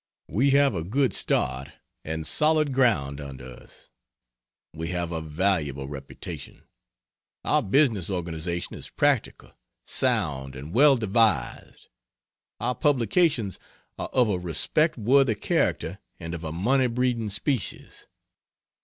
[0.27, 3.89] We have a good start, and solid ground under us;
[4.73, 6.63] we have a valuable reputation;
[7.43, 9.51] our business organization is practical,
[9.85, 11.87] sound and well devised;
[12.59, 13.59] our publications
[13.99, 18.07] are of a respect worthy character and of a money breeding species.